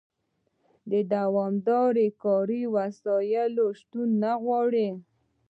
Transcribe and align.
د 0.91 0.93
دوامداره 1.13 2.07
کاري 2.23 2.61
وسایلو 2.75 3.65
شتون 3.79 4.09
نه 4.23 4.33
غواړي. 4.43 4.89